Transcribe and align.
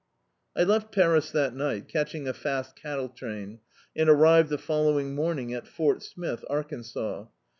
I 0.55 0.63
left 0.63 0.91
Paris 0.91 1.29
that 1.29 1.53
ni^t, 1.53 1.87
catching 1.87 2.27
a 2.27 2.33
fast 2.33 2.75
cattle 2.75 3.07
train, 3.07 3.59
and 3.95 4.09
arrived 4.09 4.49
the 4.49 4.57
following 4.57 5.13
morning 5.13 5.53
at 5.53 5.67
Fort 5.67 6.01
Smith, 6.01 6.43
Arkansas. 6.49 7.25